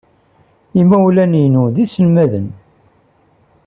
Imawlan-inu 0.81 1.65
d 1.73 1.75
iselmaden. 1.83 2.47